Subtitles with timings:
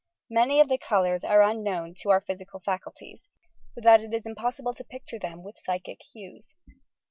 [0.31, 3.29] Many of the colours are unknown to our physical faculties,
[3.69, 6.55] so that it is impos sible to picture them with psychic hues."